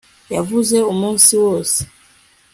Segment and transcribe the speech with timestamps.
[0.33, 1.79] yahuze umunsi wose